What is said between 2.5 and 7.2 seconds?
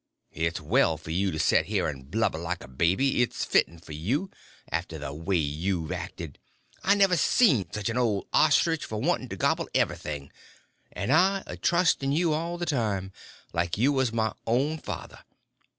a baby—it's fitten for you, after the way you've acted. I never